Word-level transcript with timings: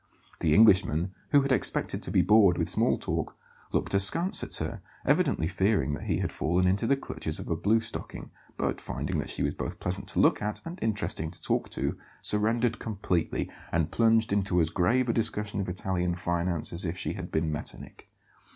The 0.39 0.55
Englishman, 0.55 1.13
who 1.29 1.41
had 1.43 1.51
expected 1.51 2.01
to 2.01 2.09
be 2.09 2.23
bored 2.23 2.57
with 2.57 2.67
small 2.71 2.97
talk, 2.97 3.37
looked 3.71 3.93
askance 3.93 4.41
at 4.43 4.55
her, 4.55 4.81
evidently 5.05 5.45
fearing 5.45 5.93
that 5.93 6.05
he 6.05 6.17
had 6.17 6.31
fallen 6.31 6.65
into 6.65 6.87
the 6.87 6.97
clutches 6.97 7.37
of 7.39 7.47
a 7.49 7.55
blue 7.55 7.79
stocking; 7.81 8.31
but 8.57 8.81
finding 8.81 9.19
that 9.19 9.29
she 9.29 9.43
was 9.43 9.53
both 9.53 9.79
pleasant 9.79 10.07
to 10.07 10.19
look 10.19 10.41
at 10.41 10.59
and 10.65 10.79
interesting 10.81 11.29
to 11.29 11.39
talk 11.39 11.69
to, 11.69 11.99
surrendered 12.23 12.79
completely 12.79 13.47
and 13.71 13.91
plunged 13.91 14.33
into 14.33 14.59
as 14.59 14.71
grave 14.71 15.07
a 15.07 15.13
discussion 15.13 15.61
of 15.61 15.69
Italian 15.69 16.15
finance 16.15 16.73
as 16.73 16.83
if 16.83 16.97
she 16.97 17.13
had 17.13 17.31
been 17.31 17.51
Metternich. 17.51 18.07